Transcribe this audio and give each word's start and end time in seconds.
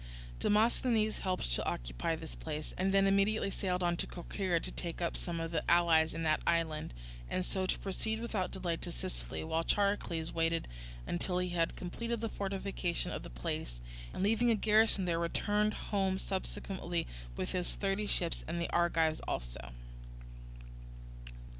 Demosthenes 0.39 1.19
helped 1.19 1.53
to 1.53 1.63
occupy 1.63 2.15
this 2.15 2.33
place, 2.33 2.73
and 2.75 2.91
then 2.91 3.05
immediately 3.05 3.51
sailed 3.51 3.83
on 3.83 3.95
to 3.97 4.07
Corcyra 4.07 4.59
to 4.61 4.71
take 4.71 4.99
up 4.99 5.15
some 5.15 5.39
of 5.39 5.51
the 5.51 5.63
allies 5.69 6.15
in 6.15 6.23
that 6.23 6.41
island, 6.47 6.91
and 7.29 7.45
so 7.45 7.67
to 7.67 7.77
proceed 7.77 8.19
without 8.19 8.49
delay 8.49 8.75
to 8.77 8.91
Sicily; 8.91 9.43
while 9.43 9.63
Charicles 9.63 10.33
waited 10.33 10.67
until 11.05 11.37
he 11.37 11.49
had 11.49 11.75
completed 11.75 12.19
the 12.19 12.29
fortification 12.29 13.11
of 13.11 13.21
the 13.21 13.29
place 13.29 13.79
and, 14.11 14.23
leaving 14.23 14.49
a 14.49 14.55
garrison 14.55 15.05
there, 15.05 15.19
returned 15.19 15.75
home 15.75 16.17
subsequently 16.17 17.05
with 17.37 17.51
his 17.51 17.75
thirty 17.75 18.07
ships 18.07 18.43
and 18.47 18.59
the 18.59 18.71
Argives 18.71 19.19
also. 19.27 19.69